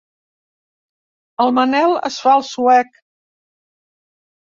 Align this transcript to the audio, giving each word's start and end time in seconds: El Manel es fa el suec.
El 1.45 1.55
Manel 1.59 1.95
es 2.11 2.19
fa 2.25 2.35
el 2.41 2.49
suec. 2.51 3.01